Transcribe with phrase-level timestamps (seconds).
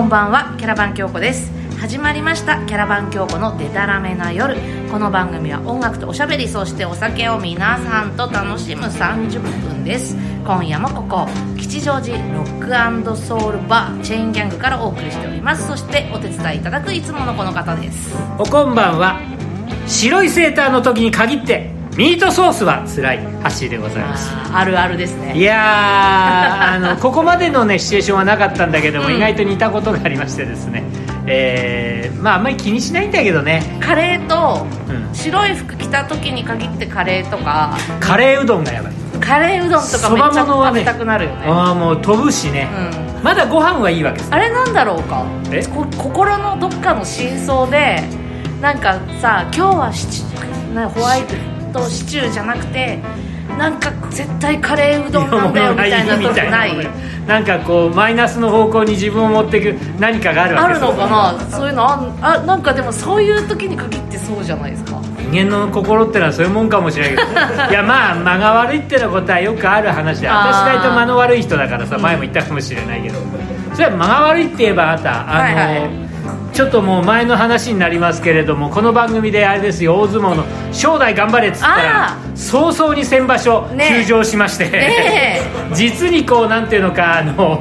[0.00, 1.52] こんばんはキャラバン京子です。
[1.78, 4.56] 始まりましたキャラバン京子のデタラメな夜。
[4.90, 10.16] この番組は音楽とおしゃべりそしてお酒を皆さんと楽しむ30分です。
[10.42, 11.28] 今夜もここ
[11.58, 15.68] 吉祥寺ロックソウルバーチェーンギャングからお送りしております。
[15.68, 18.16] そしてお手伝いいただくいつものこの方です。
[18.38, 19.20] おこんばんは。
[19.86, 24.30] 白いセーターの時に限ってミートソースは辛いハッシーでございます。
[24.54, 25.36] あるあるですね。
[25.36, 25.58] いやー
[26.76, 29.16] あのここまでのねシチュエーションはなかったんだけども、うん。
[29.16, 30.84] 意外と似たことがありましてですね。
[31.26, 37.76] えー、まああんまり気にしないんだけどね、カレーとうん、白い服着た時に限ってカレーとか。
[37.98, 38.92] カレーうどんがやばい。
[39.20, 41.36] カレーうどんとかめっちゃ食べたくなるよね。
[41.48, 42.68] ああもう飛ぶしね、
[43.18, 43.24] うん。
[43.24, 45.24] まだご飯はいいわけですあれなんだろうか？
[45.52, 45.62] え？
[45.66, 48.02] こ心のどっかの真相で
[48.62, 49.92] なんかさ今日は
[50.74, 51.34] なホワイト
[51.88, 52.98] シチューじゃなくて
[53.58, 56.72] なんか絶対カレーうどんなんだよみたいなとこない？
[57.26, 61.38] なんかこうマイナスの方向に自分を持っていく何かがあるわけあるのかな？
[61.50, 65.00] そういうのあんあなんかでもそういう時に限ってそうじゃないですか？
[65.30, 73.18] 人間の心ってのはそういうもんかもしれないけど いやまあ間が悪いってのことはよくある話で私大体間の悪い人だからさ前も言ったかもしれないけど。
[73.74, 76.09] それは間が悪いって言えばあなたあの、はいはい
[76.52, 85.40] ちょっともう前の話になりますけれどもこの番組であれですよ大相撲の正代頑張れっつったらあ早々に先場所ね休場しまして、ね
[85.72, 87.58] 実にこうなんていうのかあの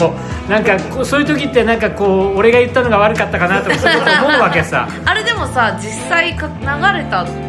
[0.49, 4.87] なんかそういう時ってなんかこう俺が言ったのが悪かったかなとかそういうこと思うわけさ。
[5.05, 7.48] あれでもさ実際か流れた日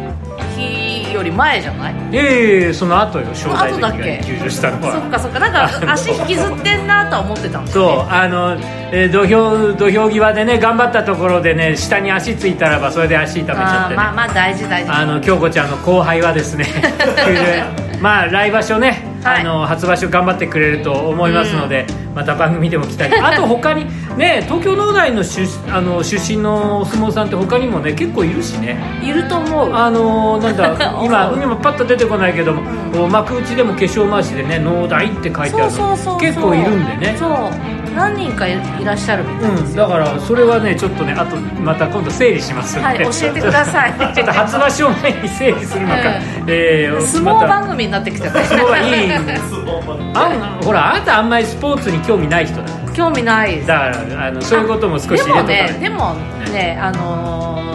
[1.21, 1.93] より前じゃない？
[2.11, 4.93] いやいやいやその後よ正代関が休場したのは。
[4.93, 5.39] そっかそっか。
[5.39, 8.57] なんか足引きずってんなとは思ってたんですそうあの、
[8.91, 13.95] えー土俵土俵際でね頑張ったところでね下に足ついたらばそれで足痛めちゃってね。
[13.95, 14.91] まあまあ大事大事。
[14.91, 16.65] あの京子ちゃんの後輩はですね
[18.01, 19.41] まあ来場所ね、はい。
[19.41, 23.85] あの初場所頑張ってくれると思いますので、また番組でも期待 あと他に
[24.17, 28.77] ね東京農大の出あの出身のお相撲さんって他にもね結構いるしね。
[29.03, 29.73] いると思う。
[29.73, 30.71] あのなんだ
[31.03, 32.61] 今今パッと出てこないけども、
[32.93, 36.19] こう幕内でも化粧回しでね「農大」って書いてあるそうそうそうそう。
[36.19, 37.15] 結構いるんでね。
[37.17, 43.93] そう何人かいいらっしゃるみたいですうん、だからそれはねちょっとねあとまた今度整理しますはい教えてください。
[44.13, 46.03] ちょっと初場所前に整理するのか、うん。
[46.47, 49.11] えー相撲番組になってきちゃった相撲はいい
[50.13, 52.63] あんほらあなたあんまりスポーツに興味ない人だ。
[52.93, 53.67] 興味ないです。
[53.67, 56.15] だからあのそういうことも少しでも入れとかないねでも
[56.51, 57.71] ねあのー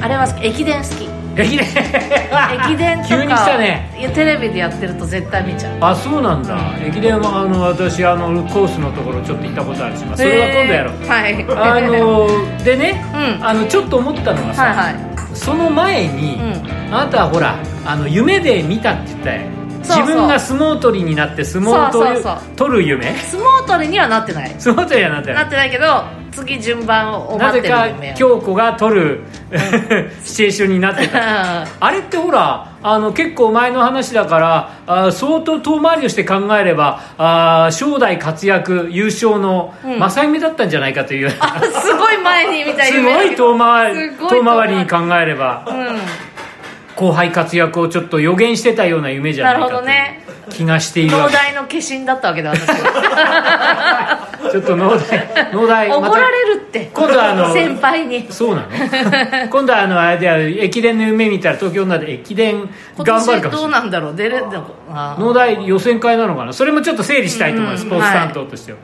[0.00, 1.66] あれは駅伝好き駅伝。
[1.66, 3.08] 駅伝とか。
[3.08, 3.96] 急に来たね。
[3.98, 5.78] いやテレビでやってると絶対見ちゃう。
[5.80, 11.34] あそうなんだ、駅伝はあの私あのコースのところちょっと行ったことあるし、まあ、それは今度やろう、はい。
[11.34, 13.46] あのでね、うん。
[13.46, 15.00] あのちょっと思ったのがさ、はいは
[15.32, 15.36] い。
[15.36, 19.42] その前に、うあなたはほらあの夢で見たって言ったよ。
[19.88, 23.14] 自分が相撲取りになって相撲を取る夢。
[23.14, 24.54] 相撲取りにはなってない。
[24.58, 29.20] 相撲取りはなってなないってないけど次順番を待ってるなぜか夢を京子が取る
[30.24, 31.18] シチュエーションになってた。
[31.80, 39.98] あれってほらあの結構前の話だからあ相当遠回りをして考えればあ正代活躍優勝のうん。
[39.98, 44.74] 正夢だったんじゃないかという、あすごい前に見たす夢ごい遠回りすごい遠回り。
[44.76, 45.98] に考えればうん。
[46.94, 50.20] 後輩活躍をちょっと予言してたような夢じゃないかなるほとどね。
[50.27, 51.36] いう気がしているわけ。
[51.36, 52.66] 東大の化身だったわけだ私
[54.50, 56.90] ちょっと農大農大怒られるって。
[56.92, 58.30] 今度はあの先輩に。
[58.30, 58.68] そうなの？
[59.50, 63.60] 今度はあのあれである駅伝の夢見たら東京なで駅伝今頑張るかもしれない。
[63.60, 64.16] 年どうなんだろう。
[64.16, 66.52] 出れ農大予選会なのかな？
[66.52, 68.78] それもちょっと整理したいと思います、うんスポーツ担当としては、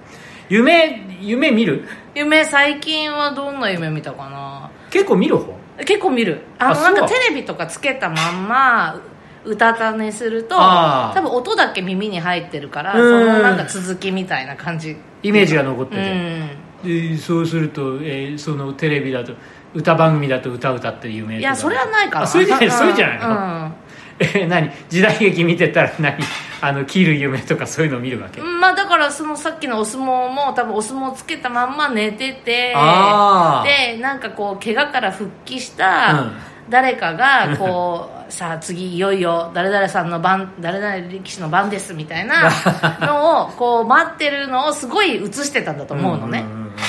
[0.48, 1.88] 夢夢見る？
[2.14, 4.70] 夢最近はどんな夢見たかな？
[4.90, 5.54] 結構見る方？
[5.84, 6.42] 結構見る。
[6.58, 9.00] あのなんかテレビとかつけたまんま
[9.44, 13.26] 歌たねすると多分音だけ耳に入ってるからそうん。
[13.26, 14.96] のなんか続きみたいな感じ。
[15.22, 17.12] イメージが残ってうて、ん。
[17.12, 19.32] でそうすると、えーそのテレビだと
[19.74, 22.24] 歌番組だと歌歌ってる夢いやそれはないかな。
[22.24, 22.72] あそれじゃないうん。
[22.72, 23.72] それじゃないのうん。
[24.20, 24.70] え何？
[24.88, 26.16] 時代劇見てたら何？
[26.60, 32.74] あの切る夢とかそういうのを見るわけ、まあだからそのさっきのお相撲も多分お相撲つけたまんま寝ててで
[34.00, 36.32] なんかこう怪我から復帰したうん。
[36.70, 42.50] 誰かがこう さあ次いよいよ誰々さんの番誰々力士の番ですみたいな
[43.00, 46.44] のをこう待ってるのをすごい映してたんだと思うのね。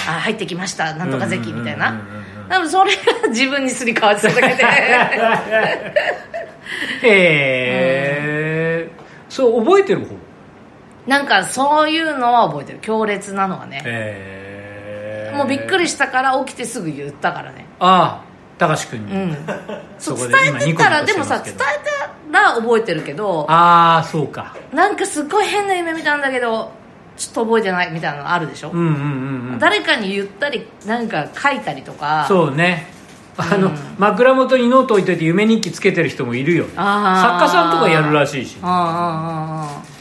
[0.07, 0.93] あ入ってきました。
[0.95, 2.01] なんとか関みたいな。
[2.49, 2.91] 多分それ
[3.21, 4.63] が自分にすり替わってただけで
[7.03, 7.09] へ
[8.87, 8.89] え
[9.29, 10.15] そう覚えてる方？
[11.07, 12.79] なんかそういうのは覚えてる。
[12.79, 15.33] 強烈なのはね。
[15.35, 17.65] もうびっくりししたから起きてすぐ言ったからね。
[17.79, 19.37] ああ高橋君に、うん。
[19.99, 21.57] そそう伝えてたらでもさ伝え
[22.31, 24.55] たら覚えてるけどああそうか。
[24.73, 26.71] なんかすっごい変な夢見たんだけど
[27.17, 28.93] ちょっと覚えてないみたいなのあるでしょ、うんうんうん
[29.53, 29.59] うん。
[29.59, 32.25] 誰かに言ったりなんか書いたりとか。
[32.27, 32.87] そうね。
[33.37, 33.75] あの、うん。
[33.97, 36.65] 枕元にノート置いといて夢日記つけてる人もいるよ。
[36.77, 37.39] あー。
[37.39, 38.57] 作家さんとかやるらしいし。
[38.61, 39.94] あああ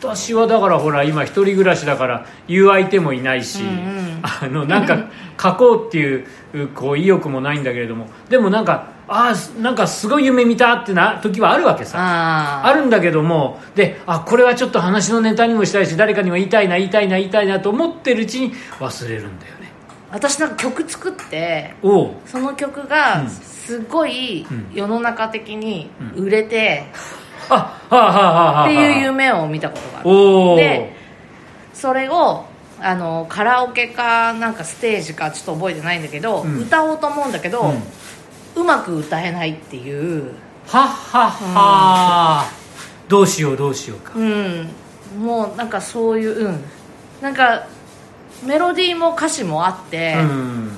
[0.00, 4.20] 私はだからほら今一人暮らしだから言う相手もいないし、うんうん。
[4.22, 5.06] あのなんか
[5.40, 6.26] 書こうっていう
[6.74, 11.98] こう意欲もないんだけれどもでもなんかああなんかすごい夢見たってな時はあるわけあさ。
[11.98, 19.70] ああるんだけどもであこれはちょっと話のネタにもしたいし誰かにも言いたいな言いたいな言いたいなと思ってるうちに忘れるんだよね。
[20.12, 21.74] 私なんか曲作って
[22.26, 23.28] その曲うがん。
[23.28, 24.66] すごいうん。
[24.74, 27.19] 世の中的に売れてあは
[27.50, 30.56] あはあはあはあっていう夢を見たことがある。
[30.56, 30.96] で
[31.74, 32.44] それを
[32.80, 36.62] あのカラオケかなんかステージかちょっと覚えてないんだけど、うん。
[36.62, 37.60] 歌おうと思うんだけど、
[38.56, 38.62] うん。
[38.62, 40.32] うまく歌えないっていう。
[40.66, 42.50] はっはっは、
[43.08, 44.12] どうしようどうしようか。
[44.16, 44.68] うん。
[45.18, 46.60] もうなんかそういううん。
[47.20, 47.66] なんか
[48.44, 50.70] メロディーも歌詞もあって、うん。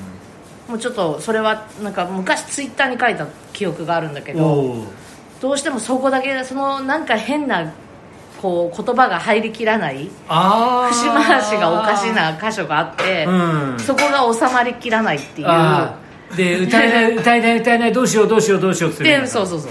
[0.68, 4.86] もうちょっとそれはなんか昔ツイッターに書いた記憶があるんだけど
[5.42, 7.72] どうしてもそこだけそのなんか変な
[8.40, 13.76] こう言葉が入りきらない節回しがおかしな箇所があって、うん。
[13.80, 16.36] そこが収まりきらないっていう。
[16.36, 19.70] で歌えない 歌えない歌えないどうしようどうしようどうしようってでそうそうそう。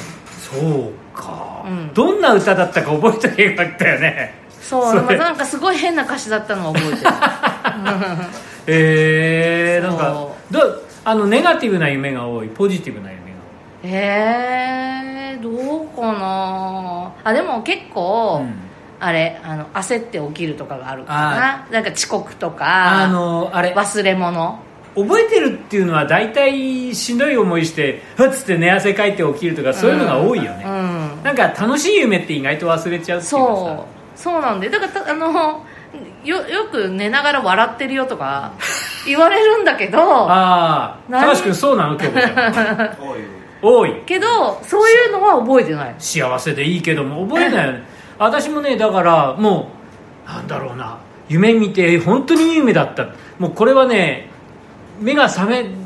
[0.59, 1.93] そうか、うん。
[1.93, 4.33] どんな歌だったか覚えとけばよかったよね。
[4.61, 7.11] そうそなんかすごい変な歌詞だったのを覚えてる。
[8.67, 13.27] えー、なんかそどうあのネガティブな夢が多いポジティブな夢が
[13.83, 15.49] えー、ど
[15.83, 17.11] うかな。
[17.23, 18.45] あでも結構、
[18.99, 23.73] あれあの焦って起きるとかがあるかあななんか遅刻とかあのあれ。
[23.73, 24.59] 忘れ物。
[24.93, 31.23] 覚えてるっていうのは大体しんどい思いしてふっつって寝汗かいて起きるとかそういうのが多いよね、うん。
[31.23, 33.45] なんか楽しい夢って意外と忘れちゃうっていうかさ。
[33.45, 34.19] そう。
[34.19, 35.63] そうなんでだからたあの
[36.23, 38.51] よよく寝ながら笑ってるよとか
[39.07, 39.99] 言われるんだけど。
[40.29, 41.93] ああ何高橋君そうなの？
[41.97, 43.15] 今日も
[43.61, 44.01] 多い。
[44.05, 45.95] けどそういうのは覚えてない。
[45.99, 47.83] 幸せでいいけども覚えないよね。
[48.17, 49.69] 私もねだからも
[50.25, 50.97] うなんだろうな。
[51.29, 53.09] 夢見て本当にいい夢だった。
[53.39, 54.29] もうこれはね
[54.99, 55.80] 目が覚め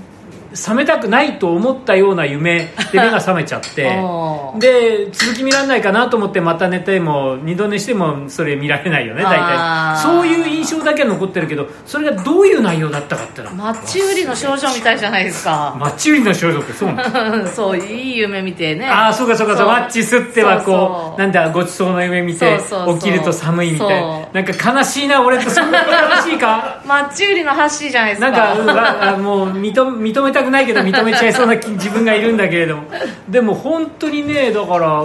[0.55, 2.59] 覚めたくないと思ったような夢
[2.91, 3.83] で目が覚めちゃって
[4.59, 9.97] で続き見られないかなと思ってまた寝ても二度寝してもそれ見られないよね大体。
[10.01, 15.75] そういう印象だけは残ってるけどそれがどういう内容だったかってのはマッチ売りの少女みたいじゃないですか。
[15.79, 17.03] マッチ売りの少女ってそうな
[17.37, 17.47] の？
[17.51, 18.87] そういい夢見てね。
[18.87, 21.19] ああそうかそうかそうマッチすってはこそうう。
[21.19, 22.59] なんだごちそうの夢見て
[22.99, 24.03] 起きると寒いみたい。
[24.33, 26.77] なんか悲しいな俺ってそんな悲しいか？
[26.87, 28.29] マッチ売りのハッシーじゃないですか。
[28.31, 32.83] なんかうわあもう認認めたくないけど認めちゃいそうな気自分がいるんだけれども。
[33.27, 35.03] でも本当にねだから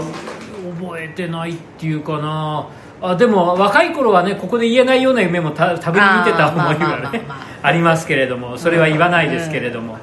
[0.81, 2.66] 覚えてないっていうかな。
[3.02, 7.72] あでも若い頃はねここで言えないような夢もたたぶり見てた思いがまあねまああ。
[7.72, 8.58] りますけれども。
[8.58, 9.96] それは言わないですけれども、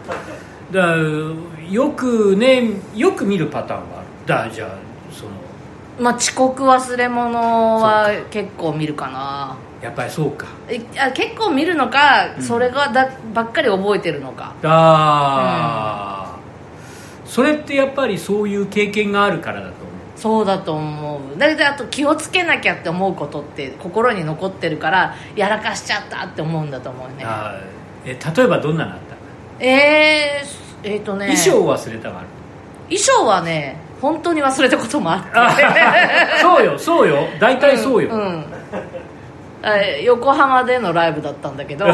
[0.72, 0.96] だ
[1.70, 3.98] よくねよく見るパターンが
[4.38, 4.48] ある。
[4.48, 4.70] だじゃあ
[5.12, 5.32] その。
[6.00, 10.48] まあ遅刻忘れ物は結構見るかなやっぱりそうか。
[10.68, 14.54] えあ結構見るのか、それがだばっかり覚えてるのか。
[14.64, 16.38] ああ、
[17.26, 19.78] それってやっぱりそういう経験があるからだと思う。
[20.16, 21.38] そうだと思う。
[21.38, 27.26] だけどあと気をつけなきゃって思うことって心に残ってるからやらかしちゃったって思うんだと思うね。
[28.04, 29.64] え例えばどんなのあった？
[29.64, 31.28] えー、えーとね。
[31.28, 32.28] 衣装を忘れたがある？
[32.90, 35.30] 衣装はね本当に忘れたこともあって。
[35.36, 37.28] あそうよそうよ。
[37.40, 38.57] 大体そうよ、うんえ
[40.04, 41.86] 横浜でのライブだったんだけど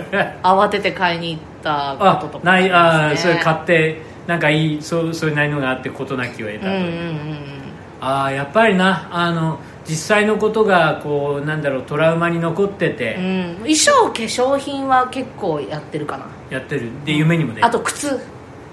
[0.42, 7.60] 慌てて買いに行ったあこととかないあーそれ買っってなんかいいそうそういう内容があって事なきを得たと、うんうんうん
[8.02, 13.16] ああやっぱりなあの実際のことがこうなんだろうトラウマに残ってて。
[13.16, 13.24] うん。
[13.24, 16.24] うん衣装化粧品は結構やってるかな。
[16.48, 16.88] やってる。
[17.04, 18.18] で夢にも出るあと靴。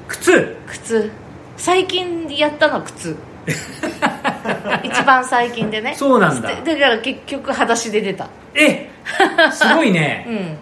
[0.07, 0.55] 靴？
[0.67, 1.11] 靴。
[1.57, 3.17] 最近やったの靴
[4.83, 5.95] 一番最近でね。
[5.95, 6.49] そうなんだ。
[6.61, 8.27] でだから結局裸足で出た。
[8.53, 8.89] え
[9.51, 10.25] すごいね。
[10.29, 10.57] うん。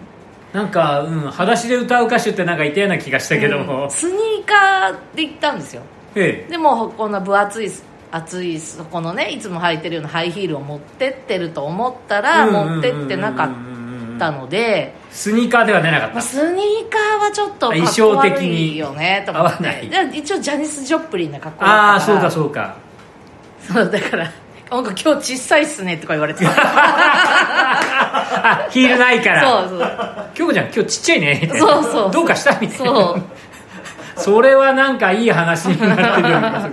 [0.52, 5.82] なんか、うん、裸足で歌う歌手ってなんかいたような気がしたけども、スニーカーで行ったんですよ。
[6.14, 7.70] えでもこんな分厚い
[8.10, 21.92] 厚いそこのねいつも履いてるようなハイヒールを持ってってると思ったらうん持ってってなかったので、スニーカーでは出なかっまあ、たスニーカーはちょっとかっ衣こ装的に悪いよねと思って合わないで一応ジャニス・ジョプリンな格好だったから。
[21.92, 22.85] ああそうかそうか
[23.72, 24.32] そうだから
[24.70, 26.50] なんか今日小さいっすねとか言われてた。
[28.48, 29.68] あヒールないから。
[29.68, 30.30] そうそう。
[30.34, 31.50] 京子ちゃん今日ちっちゃいね。
[31.56, 32.10] そうそう。
[32.10, 32.86] どうかしたみたいな。
[32.86, 33.22] そう。
[34.16, 36.68] それはなんかいい話になってるような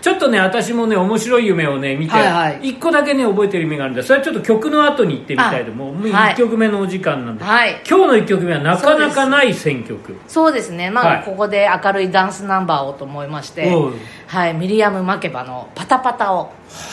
[0.00, 2.68] ちょっとね私もね面白い夢をね見て、はいはい。
[2.70, 5.94] 一個だけね覚えてる夢があるんでそれはちょっと曲の後に行ってみたいともう。
[5.94, 7.82] もうはい1曲目のお時間なんで、はい。
[7.88, 10.16] 今日の1曲目はなかなかない選曲。
[10.26, 10.72] そうです。
[10.72, 10.90] ね。
[10.90, 11.24] まあ、はい。
[11.24, 13.72] ここで明るいダンスナンバーをと思いまして
[14.26, 14.54] はい。
[14.54, 16.52] ミリアム・マケバの「パタパタ」を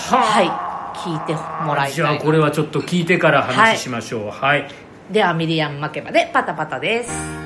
[0.10, 0.74] ははい。
[0.94, 1.34] 聞いて
[1.66, 4.30] もらいたいじゃあこれはちょっと聞いてから話しましょう。
[4.30, 4.68] はい、
[5.12, 7.43] ではミリアム・マケバで「パタパタ」です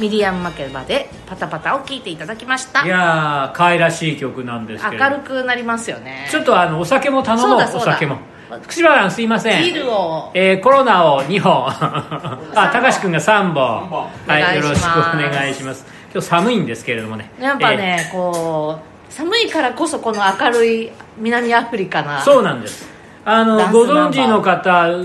[0.00, 2.84] ミリアム・マケバで「パタパタ」を聴いていただきました。
[2.84, 6.28] いやー可愛らしい曲なんですけれど明るくなりますよね。
[6.30, 8.18] ちょっとあのお酒も頼もうお酒も。
[8.62, 9.62] 福島さんすいません。
[9.62, 10.30] ビールを。
[10.34, 11.66] えーコロナを2本。
[11.68, 14.08] あ高橋君が3本。
[14.26, 15.84] はいよろしくお願いします。
[16.12, 17.30] 今日寒いんですけれどもね。
[17.40, 18.78] やっぱね、こ
[19.10, 22.18] う寒いからこそこの明るい南アフリカな。
[22.18, 25.04] えーそうなんですあのご存知の方が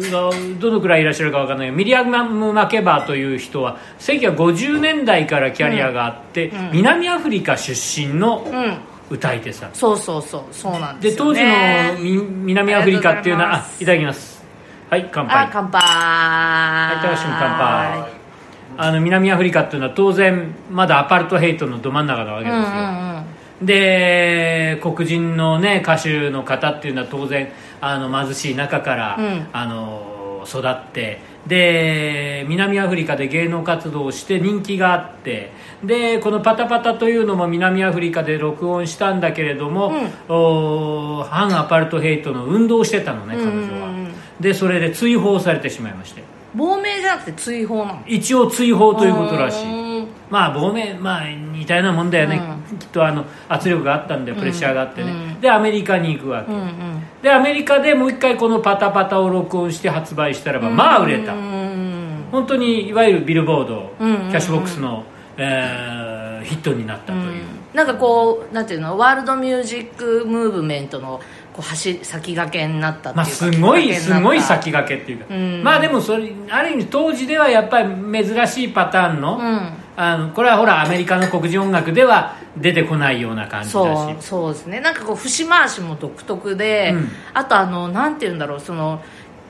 [0.59, 6.65] どのくらいいらっしゃるかわからないミリアム・マケバーという人は1950年代からキャリアがあって、うん。
[6.67, 6.71] うん。
[6.71, 8.77] 南アフリカ出身のうん
[9.09, 9.73] 歌い手さん。
[9.73, 11.49] そうそうそうそうなんでです当時の
[12.45, 14.43] 南アフリカっていうのはあいただきます。
[14.89, 15.45] はい乾杯。
[15.45, 15.81] あ乾杯。
[15.81, 18.23] はい高橋君乾杯。
[18.75, 23.25] あの南アフリカっていうのは当然まだアパルトヘイトのど真ん中なわけうんうですよ、ん
[23.59, 23.65] うん。
[23.65, 27.49] で黒人のね歌手の方っていうのは当然
[27.85, 29.47] あの貧しい中から、うん。
[29.51, 30.09] あの
[30.45, 39.93] 育ってで南アフリカで芸能活動をして人気があってでこの「パタパタ」というのも南アフリカで録音したんだけれども、
[40.27, 44.05] お反アパルトヘイトの運動をしてたのね彼女は、うんうん。
[44.07, 46.23] うんでそれで追放されてしまいまして。
[46.55, 48.03] 亡命じゃなくて追放なの？
[48.05, 49.65] 一応追放ということらしい。
[49.65, 52.41] うんまあ亡命まあ似たようなもんだよね、
[52.79, 55.39] きっとあの圧力があったんでプレッシャーがあってね、うん。
[55.39, 56.65] でアメリカに行くわけ、うんうん
[57.23, 65.03] でアメリカでもう一回この「パタパタ」を録音して発売したらば、まあ売れた、うん本当にいわゆるビルボード、キャッシュボックスの、
[65.37, 68.97] えーヒットになったという、なんかこうなんていうの？
[68.97, 71.21] ワールドミュージックムーブメントの
[71.53, 75.63] こう走先駆けになったまあすごいすごい先駆けっていうか、うん。
[75.63, 77.89] まあでもそれある意味当時ではやっぱり
[78.25, 79.69] 珍しいパターンの,、うん。
[79.95, 83.73] あのこれはほらアメリカの黒人音楽では出てこないような感じだし。
[83.73, 84.79] そうそうですね。
[84.79, 87.09] なんかこう節回しも独特で、うん。
[87.33, 89.01] あとあのなんて言うんだろうその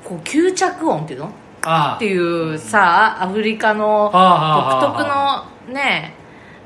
[0.04, 1.32] こう吸着音っていうの？
[1.66, 6.14] あっていうさアフリカの独特のね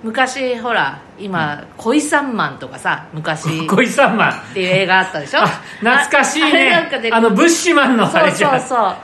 [0.03, 3.48] 昔ほら今「恋三マン」とかさ昔。
[3.48, 5.41] あ 恋三マンっていう映画あったでしょ？
[5.41, 5.48] あ
[5.82, 6.89] 懐かしいね。
[7.12, 8.60] あのブッシュマンのあそうれじゃん。
[8.60, 8.96] そうそう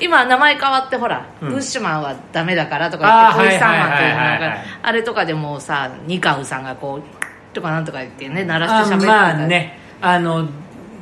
[0.00, 1.50] 今名前変わってほら、うん。
[1.50, 9.78] ブッシュマンはダメだからとか言ってあー恋三マンっていうはいはいはいはいなんかあれとかでもさニカウさんがこうとかなんとか言ってね鳴らして喋ってまあね。
[10.00, 10.48] あの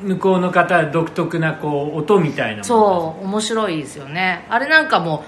[0.03, 4.47] 向こうの方は独特なこう音みたいなそう面白いですよね。
[4.49, 5.25] あれなんかも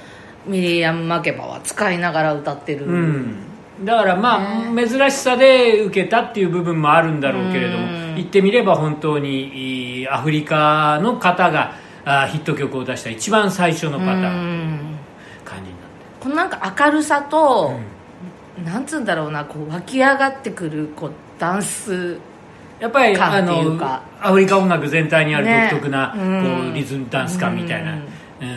[0.46, 3.36] ミリアム・マケバは使いながら歌ってる、うん、
[3.82, 8.14] だからまあ、珍しさで受けたっていう部分もあるんだろうけれどもうん。
[8.14, 11.74] 言ってみれば本当にアフリカの方が
[12.10, 14.78] あヒット曲を出した一番最初のパターンうん。
[15.44, 17.72] 感じになってこのなんか明るさと、
[18.64, 22.18] なんつうんだろうなこう湧き上がってくるこうダンス
[22.78, 25.68] やっぱり感あのかアフリカ音楽全体にあるね。
[25.70, 26.42] 独特な、うん。
[26.64, 27.98] こうリズムダンス感みたいな、うん。
[27.98, 28.10] うん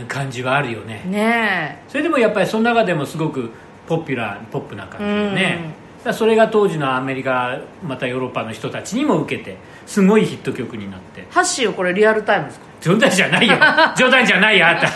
[0.08, 1.04] 感じはあるよね。
[1.06, 3.52] ねそれでもやっぱりその中でもすごく
[3.86, 5.60] ポピュラーポップな感じでね、
[6.12, 9.56] それが当時のアメリカまたヨーロッパの人たちにも受けて
[9.86, 11.22] すごいヒット曲になって。
[11.22, 12.66] えハッシーこれリアルタイムですか？
[12.82, 13.54] 冗談じゃないよ。
[13.96, 14.90] 冗談じゃないよあんた。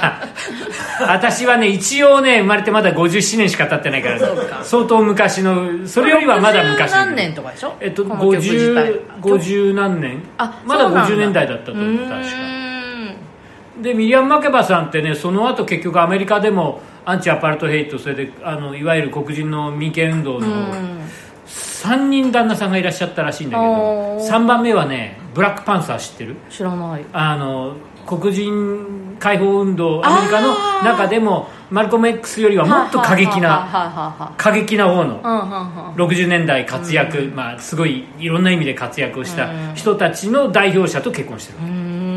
[1.13, 4.19] 私はね一応ね生まれてまだ57年しか経ってないから
[4.63, 7.73] 相当昔のそれよりはまだ昔60何年とかでしょ？
[7.79, 10.21] えっとこの曲自体50 50何年。
[10.37, 12.17] あまだそうなん50年代だったと思うう確か
[13.81, 20.99] でミリアム・マケバさんってねその後結局アメリカでもアンチアパルトヘイトそれであのいわゆる黒人の民権運動のうん
[21.47, 24.29] 3人旦那さんがいらっしゃったらしいんだけどおー。
[24.29, 26.35] 3番目はねブラックパンサー知ってる？
[26.49, 27.05] 知らない。
[27.13, 36.13] あの黒人解放運動アメリカの中でもマルコム X よりはもっと過激な過激な方のははうんうんうん。
[36.13, 41.59] 60年代活躍、まあ、すごいいろんな意味で活躍をした人たちの代表者と結婚してる。
[41.59, 42.16] うーん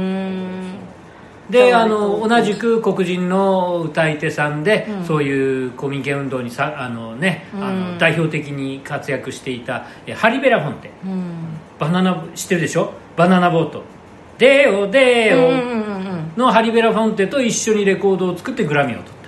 [1.51, 5.05] であの同じく黒人の歌い手さんで、うん。
[5.05, 7.93] そういう公民権運動にさあの、ねあうん。
[7.93, 10.91] の代表的に活躍していたえハリベラ・フォンテ。
[11.05, 11.33] うん。
[11.79, 12.93] バナナ知ってるでしょ？
[13.17, 13.83] バナナボート
[14.39, 15.37] 「デオデオ。
[15.37, 19.21] うんうんうんうん」のハリベラ・フォンテと一緒にレコードを作ってグラミーを取った。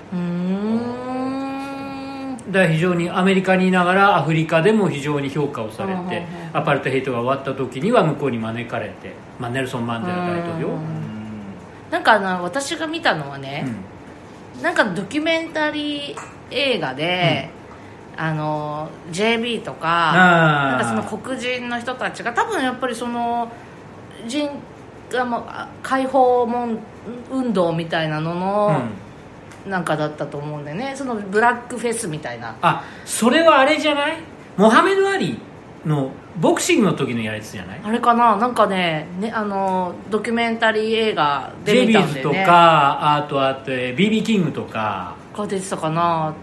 [2.53, 10.69] だから非常にアメリカにいながらアフリカでも非常に評価をされてアパルトヘイトが終わった時には向こうに招かれて、まあ、ネルソン・マンデラ大統領。
[10.69, 11.12] うん
[11.93, 13.67] なんかあの私が見たのはね、
[14.63, 16.17] なんかドキュメンタリー
[16.51, 17.51] 映画で、
[18.17, 23.53] あの JB とかなんかその黒人の人たちが多分やっぱりその
[24.27, 24.51] 人
[25.19, 26.79] あもうあ解放門
[27.31, 28.41] 運動みたいなのうん。
[28.41, 28.83] の、
[29.69, 30.95] なんかだったと思うんでね。
[30.97, 32.57] そのブラックフェスみたいな。
[32.63, 34.17] あそれはあれじゃない？
[34.57, 35.39] モハメド・アリ？
[35.85, 37.81] のボクシングの時のやつじゃない？
[37.83, 38.37] あれかな？
[38.37, 45.15] なんかねねあのドキュメンタリー映画ジェで見ビーズとかあとあと BB キングとか。
[45.37, 46.35] が出てたかな。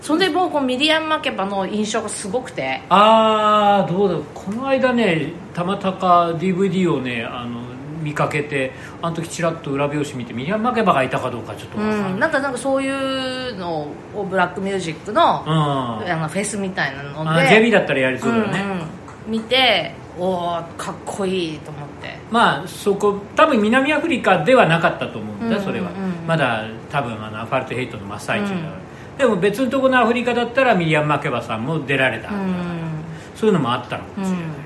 [0.00, 2.80] それで僕ミディアン・マケバの印象がすごくて。
[2.88, 7.60] ああどうだこの間ねたまたか DVD をねあの
[8.02, 12.18] 見かけてあの時ちらっと裏表紙見てミリアン・マケバがいたかどうかちょっとかんない、ん。
[12.18, 15.52] なんかなんかそういうのをブラックミュージックの,、うん。
[15.52, 18.80] あのフェスみたいなのあで JB だったらやりそうだよね、うんうん。
[19.28, 22.18] 見ておおかっこいいと思って。
[22.30, 29.18] まあそこ多分南アフリカではなかったと思うんだ、うんそれは、うんまだ多分あのアパルトヘイトの真っ最中だから、うん。
[29.18, 32.54] でも別のところのアフリカだったらミリアン・マケバさんも出られた、うん。
[33.34, 34.56] そういうのもあったのかもしれないうんけ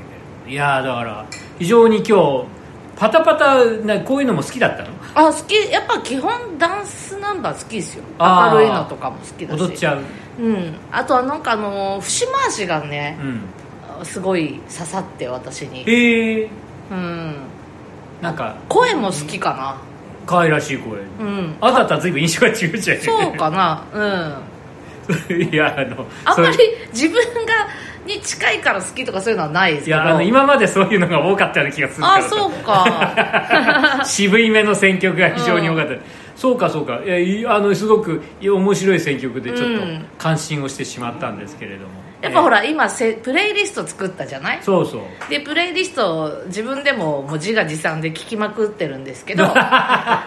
[0.46, 1.26] ど、いやーだから
[1.58, 2.44] 非常に今日
[2.96, 4.88] パタパタなこういうのも好きだったの？
[5.14, 5.54] あ好き。
[5.70, 8.04] やっぱ基本ダンスナンバー好きですよ。
[8.18, 9.60] 明るいのとかも好きだし。
[9.60, 10.02] 踊っちゃう。
[10.40, 10.74] うん。
[10.90, 13.18] あとはなんかあの節回しがね
[13.98, 14.04] う、ん。
[14.04, 15.84] すごい刺さって私に。
[15.84, 16.50] へえ
[16.90, 17.36] うん。
[18.22, 19.76] なんか声も好きか
[20.24, 21.56] 可愛らしい声、なうん。
[21.60, 22.98] あなたは随分印象が違うじゃん。
[23.00, 23.84] そうかな。
[23.92, 24.42] うん。
[25.52, 26.56] いやあのあんまり
[26.92, 27.68] 自分が
[28.06, 34.02] に近いから好きとかそういうのはないですけどいやあの今までそういうのが多かったような気がするあそうか。
[34.06, 35.94] 渋い目の選曲が非常に多かった、
[36.36, 37.00] そうかそうか。
[37.04, 41.88] いやいあのすごく面白い選曲でちょっとうん感心をしてしまったんですけれども、
[42.22, 44.58] やっぱほらら今せプレイリスト作ったじゃない？
[44.62, 45.30] そうそう。
[45.30, 49.44] でプレイリストを自分でももう自画自賛で聞きまくってるんですけど。
[49.52, 50.24] まあ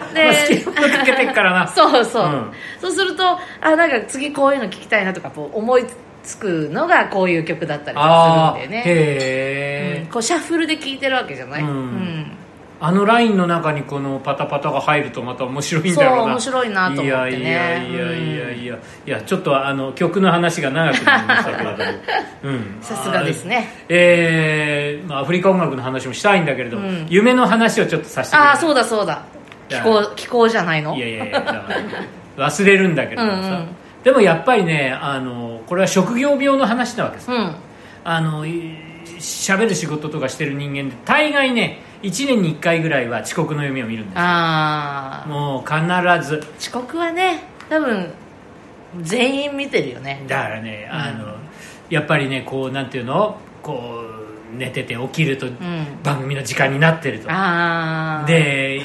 [1.04, 1.68] けてっからな。
[1.74, 2.52] そうそう、うん。
[2.80, 5.96] そうするとあなんか次こういうの聞きたいなとかこう思いつ
[6.38, 12.32] くのがこういう曲だったりするんでね、へえ、うんこうシャッフルで聴いてるわけじゃない、うん。
[12.80, 16.16] あのラインの中にこのパタパタが入るとまた面白いんだろうな。
[16.16, 17.08] そう面白いなと思ってね。
[17.08, 21.90] いやいやいやいやいや、いやちょっとあの曲の話が長くなりましたけれども、
[22.44, 23.68] うん、さすがですね。
[23.88, 27.06] えーまあ、アフリカ音楽の話もしたいんだけれども、うん。
[27.08, 29.22] 夢の話をちょっとさせてああそうだそうだ。
[29.68, 30.96] 気候気候じゃないの？
[30.96, 31.66] いやいやいや
[32.36, 37.30] 忘れるんだけれどもさ、うんうんでもやっぱりねあのこれは職業病の話なわけです。
[37.30, 37.54] うん。
[38.04, 38.74] あのい
[39.18, 46.42] 喋る仕事とかしてる人間で大概ね1年に1回ぐらいは遅刻の夢を見るんですああもう必ず。
[46.58, 48.10] 遅刻はね多分
[49.02, 50.24] 全員見てるよね。
[50.26, 51.36] だからねあの、
[51.90, 53.38] やっぱりねこうなんていうの？
[53.62, 54.02] こ
[54.52, 55.56] う寝てて起きるとん。
[56.02, 57.28] 番組の時間になってると、
[58.26, 58.82] で、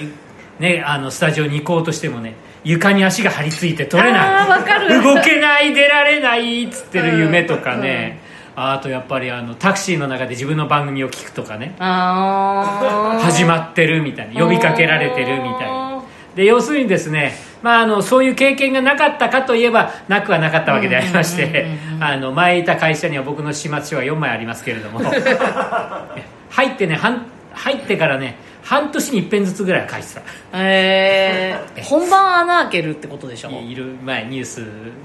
[0.59, 4.21] ね、あのスタジオに行こうとしてもね床に足が張り付いて取れない。
[4.21, 5.01] あーわかる。
[5.01, 8.19] 動けない出られないっつってる夢とかね、
[8.55, 11.75] あとやっぱりあのタクシーの中で自分の番組を聞くとかね。
[11.79, 14.41] 始まってるみたいな。
[14.41, 16.03] 呼びかけられてるみたいな。
[16.35, 21.65] で要するにですね、まあ、あのそういう経験がなかったかといえばなくはなかったわけでありまして
[22.01, 24.99] あの前いた会社には僕の始末書が4枚ありますけれども。
[26.49, 30.21] 入ってね半入ってからね半年に一遍ずつぐらいは書いてた。
[30.53, 33.51] えー、本番穴開けるってことでしょ？
[33.51, 34.63] いる前ニュース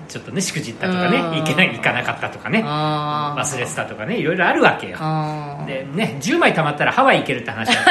[0.08, 1.34] ちょっとねしくじったとかねうん。
[1.40, 4.96] 行けない行かなかったとかね忘れてたとかねいろいろあるわけよ。
[5.66, 7.84] でね10枚貯まったらハワイ行けるって話だっ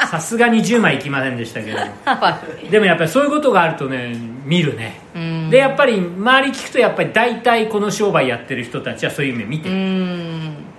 [0.00, 0.06] た。
[0.06, 1.78] さすがに10枚行きませんでしたけど。
[2.70, 5.00] でもやっぱりそういうことがあるとね見るね。
[5.16, 5.50] うん。
[5.50, 9.68] でやっぱり周り聞くとやっぱり大体この商売やってる人たちはそういう夢見て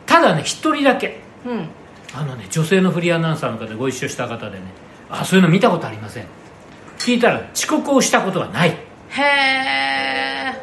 [0.06, 1.20] ただね一人だけ。
[1.46, 1.68] うん
[2.13, 4.65] あのね女性のフリーアナウンサーの方でご一緒した方でね
[5.10, 6.26] あそういうの見たことありません。
[6.98, 8.70] 聞いたら遅刻をしたことがない。
[8.70, 8.76] へ
[9.22, 10.54] え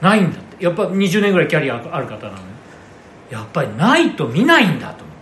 [0.00, 0.64] ないんだって。
[0.64, 2.44] やっぱ20年ぐらいキャリアある方なのに
[3.30, 5.12] やっぱりないと見ないんだと思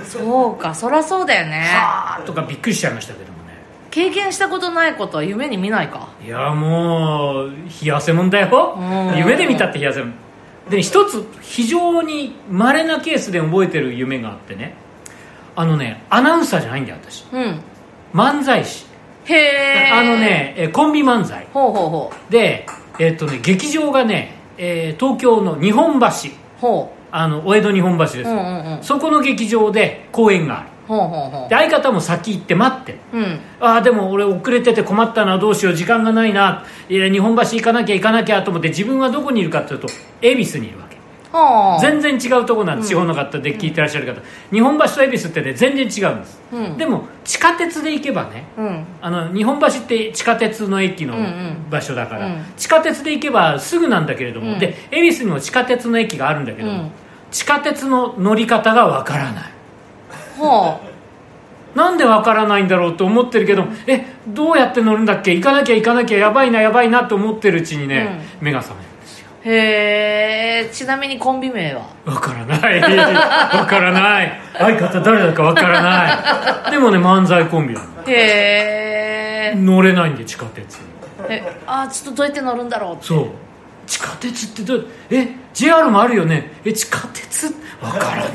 [0.00, 0.10] って。
[0.10, 1.64] そうかそりゃそうだよね。
[1.74, 3.54] あーとかびっくりしちゃいましたけどもね。
[3.90, 6.08] 経験したことないことは夢に見ないか。
[6.24, 7.50] いやもう
[7.82, 8.76] 冷や汗もんだよ。
[8.76, 8.82] う
[9.14, 9.18] ん。
[9.18, 10.14] 夢で見たって冷や汗もん
[10.70, 14.74] で一つ非常に稀なケースで覚えてる夢があってね。
[15.56, 17.24] あのねアナウンサーじゃないんだよ私。
[17.32, 17.60] うん。
[18.14, 18.86] 漫才師。
[19.24, 21.46] へえあのねえコンビ漫才。
[21.52, 22.66] ほうほうほで
[22.98, 26.06] えっとね劇場がね、えー東京の日本橋。
[26.06, 26.10] う。
[26.60, 28.82] ほあのお江戸日本橋ですよ、うんうんうん。
[28.82, 31.30] そこの劇場で公演があるうほうほう。
[31.42, 32.92] ほで相方も先行って待って。
[32.92, 33.40] るううん。
[33.60, 36.64] ああでも俺遅れてて困ったなどうしよう時間がないな。
[36.88, 39.88] いや日本橋行かなきゃ行かなきゃと思って自分はどこにいるかというと
[40.22, 40.96] 恵比寿にいるわけ。
[41.30, 41.80] はあ。
[41.80, 44.20] 全然違うところなんです、地方の方で聞いてらっしゃる方。
[44.50, 46.76] 日本橋と恵比寿ってね全然違うんです、うん。
[46.78, 48.84] でも地下鉄で行けばねうん。
[49.02, 51.66] あの日本橋って地下鉄の駅のうんうん。
[51.70, 52.44] 場所だから、うん。
[52.56, 54.58] 地下鉄で行けばすぐなんだけれども、うん。
[54.58, 56.90] で恵比寿にも地下鉄の駅があるんだけども、うん。
[57.30, 59.44] 地下鉄の乗り方がわからない
[60.40, 60.80] は
[61.74, 65.34] なんでわからないんだろうと思ってるけどえどうやって乗るんだっけ？
[65.34, 69.28] 行かなきゃ行かなきゃやばいなやばいなと思ってるうちにね、目が覚めるんですよ。
[69.30, 70.70] あへえ。
[70.72, 71.86] ちなみにコンビ名は？
[72.06, 72.80] わからない。
[72.80, 74.40] わからない。
[74.54, 76.70] 相方誰だかわからない。
[76.72, 77.86] でもね漫才コンビなの。
[78.06, 79.54] へえ。
[79.56, 80.78] 乗れないんで地下鉄
[81.28, 83.04] えあーちょっとどうやって乗るんだろうって。
[83.06, 83.28] そう。
[83.86, 84.86] 地下鉄ってどう？
[85.10, 86.52] え JR もあるよね。
[86.64, 87.54] え地下鉄？
[87.80, 88.28] わからない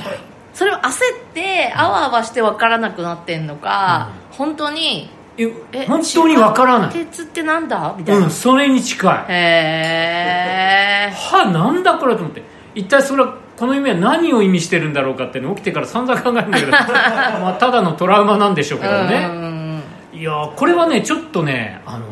[0.53, 0.91] それを焦っ
[1.33, 6.91] てあわあわして分からなくなってんのか、本当にええ本当にわからない？
[6.91, 7.95] 鉄ってなんだ？
[7.97, 9.25] みたいな、うんそれに近い。
[9.31, 12.43] へえはなんだこれと思って。
[12.75, 16.71] 一体それはこの夢は何を意味してるんだろうかって、ね、起きてから散々考えるんだけど。
[16.77, 19.81] まあただのトラウマなんでしょうけどね。
[20.13, 22.05] いやーこれはねちょっとねあの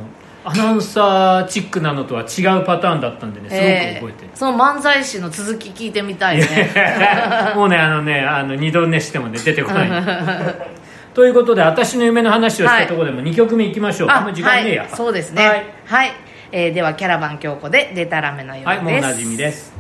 [0.44, 6.46] アナウンサーチックなのとは違うパターンだったんでねすごく覚えてる、その漫才師の続き聞いてみたいね。
[7.56, 9.90] もうねあのねあの二度寝してもね出てこない。
[11.14, 15.48] ということで私の夢の話をしたところでも2曲目いきましょう、あんまり時間ねえや、はい、そうですね。
[15.48, 16.14] はい、はい。
[16.52, 19.74] えーではキャラバン京子で「デタラメの夜」です、はい、もうおなじみです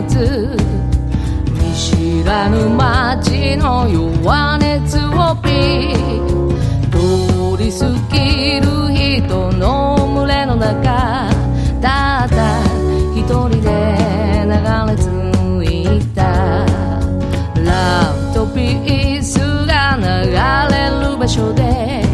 [0.00, 5.98] 見知らぬ街の弱熱をピー。
[6.92, 11.28] 通り過ぎる人の群れの中。
[11.82, 12.62] たった
[13.16, 13.66] 一人で
[14.46, 14.52] 流
[14.86, 15.06] れ着
[15.66, 16.22] いた。
[17.56, 20.04] ラブとピースが流
[20.74, 22.04] れる場所で。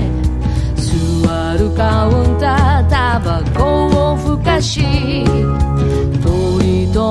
[0.75, 5.25] 座るカウンタータバコをふかし。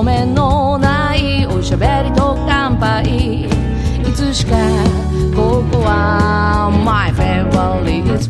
[0.01, 3.43] のないおしゃべりと乾杯。
[3.43, 3.47] い
[4.15, 4.55] つしか
[5.35, 8.22] ここは My favorite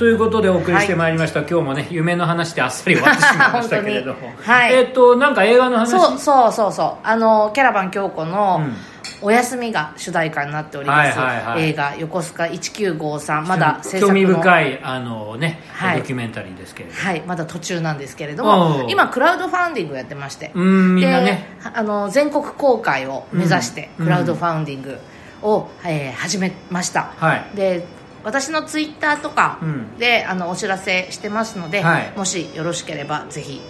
[0.00, 4.72] ということでお送りしてまいりました、今日もね夢の話であっさり終わってしまいましたけれども、本当にはい。
[4.72, 5.90] えっ、となんか映画の話？
[5.90, 7.06] そうそうそうそう。
[7.06, 8.76] あのキャラバン京子のうん
[9.20, 11.68] 「お休み」が主題歌になっております、はいはいはい。
[11.68, 15.98] 映画「横須賀1953」まだ制作興味の深いあのね、はい。
[15.98, 17.02] ドキュメンタリーですけれども。
[17.02, 17.22] はい。
[17.26, 18.90] まだ途中なんですけれどおもう。
[18.90, 20.50] 今クラウドファンディングやってまして。
[20.54, 21.46] うんみんなね。
[21.62, 24.06] であの全国公開を目指してうん。
[24.06, 24.98] クラウドファンディング
[25.42, 27.44] を、えー始めました、はい。
[27.54, 27.84] で
[28.24, 29.98] 私のツイッターとかうん。
[29.98, 32.12] で、あのお知らせしてますので、はい。
[32.16, 33.60] もしよろしければぜひ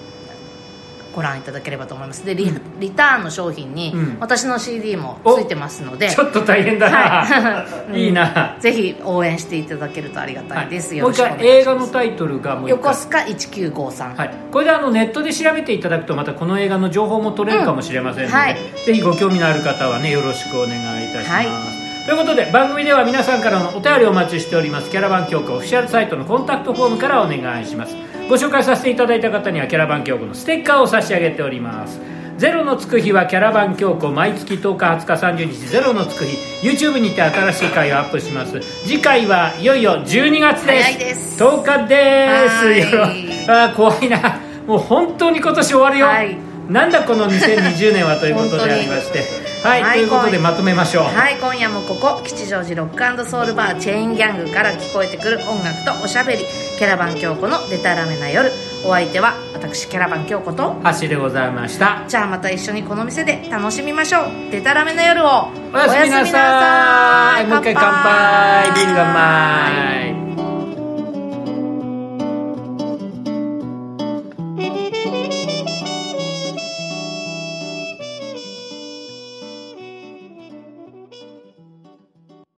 [1.14, 2.24] ご覧いただければと思います。
[2.24, 4.16] でリ,、リターンの商品にうん。
[4.20, 8.04] 私の CD もついてますので、ちょっと大変だな、はい。
[8.06, 11.48] い、いな、 ぜひ応援していただけるとありがたいです、よもう一ろしくお願いします。
[11.48, 12.84] 回映画のタイトルがもう一回。
[12.84, 18.56] 横須賀1953、はい、これであのネットで調べていただくとまたこの映画の情報も取れるかもしれませんので、うんはい。
[18.86, 21.79] ぜひご興味のある方はねよろしくお願いいたします、はい
[22.10, 24.90] ということで番組では皆さんからのお便りをお待ちしております。
[24.90, 27.94] キャラバン教科オフィシャルサイトのコンタクトフォームからお願いします。
[28.28, 32.00] ご紹介させていただいた方にはキャラバン教科のステッカーを差し上げております。
[32.36, 35.68] ゼロのつく日はキャラバン教庫毎月10日20日30日。
[35.68, 38.60] ゼロのつく日 YouTube にて新しい回をアップします。
[38.60, 40.98] 次回はいよいよ12月です。
[40.98, 41.44] です。
[41.44, 42.26] 10日で
[43.44, 43.48] す。
[43.48, 44.40] あー怖いな。
[44.66, 46.36] もう本当に今年終わるよ、はい。
[46.68, 56.44] なんだこの2020年はということでありましてはい、はいということでまとめましょう、はい今夜もここ吉祥寺ロックソウルバーチェーンギャングから聞こえてくる音楽とおしゃべり。
[56.78, 58.50] キャラバン京子のデタラメな夜。
[58.86, 60.76] お相手は私キャラバン京子と。
[61.02, 62.04] 橋でございました。
[62.08, 64.50] じゃあまた一緒にこの店で楽しみましょう。
[64.50, 65.48] デタラメな夜を。
[65.74, 67.46] おやすみなさい。
[67.46, 68.72] もう一回乾杯。
[68.72, 70.19] ビール乾杯